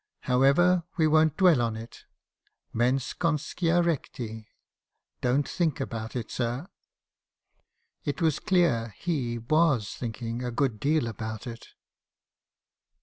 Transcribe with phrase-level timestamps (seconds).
[0.21, 2.05] However, we won't dwell on it.
[2.73, 4.47] Mens conscia recti!
[5.21, 6.67] Don't think about it, sir.'
[8.03, 11.67] "It was clear he was thinking a good deal about it.